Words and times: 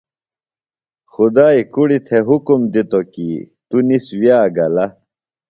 خدائی 1.11 1.61
کُڑیۡ 1.73 2.03
تھےۡ 2.07 2.23
حکم 2.29 2.59
دِتوۡ 2.73 3.05
کی 3.13 3.29
تونِس 3.67 4.05
ویہ 4.19 4.39
گلہ۔ 4.55 4.85